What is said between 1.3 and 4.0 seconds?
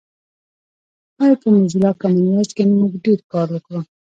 په موزیلا کامن وایس کې مونږ ډېر کار وکړو